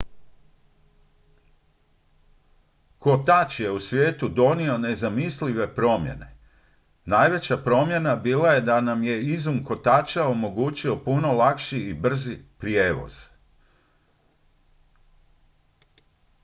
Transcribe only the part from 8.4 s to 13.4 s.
je da nam je izum kotača omogućio puno lakši i brži prijevoz